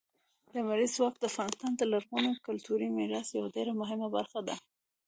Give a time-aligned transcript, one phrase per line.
[0.53, 4.55] لمریز ځواک د افغانستان د لرغوني کلتوري میراث یوه ډېره مهمه برخه ده.